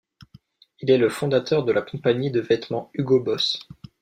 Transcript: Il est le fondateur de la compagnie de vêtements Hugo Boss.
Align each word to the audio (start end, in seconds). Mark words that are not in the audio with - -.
Il 0.79 0.89
est 0.89 0.97
le 0.97 1.09
fondateur 1.09 1.63
de 1.63 1.71
la 1.71 1.83
compagnie 1.83 2.31
de 2.31 2.41
vêtements 2.41 2.89
Hugo 2.95 3.19
Boss. 3.19 3.59